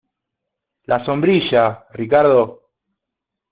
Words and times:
la 0.85 1.05
sombrilla, 1.05 1.85
Ricardo. 1.93 2.69